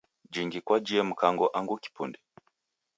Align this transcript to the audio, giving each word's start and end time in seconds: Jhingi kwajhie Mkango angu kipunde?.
Jhingi 0.31 0.59
kwajhie 0.65 1.03
Mkango 1.03 1.45
angu 1.57 1.75
kipunde?. 1.83 2.19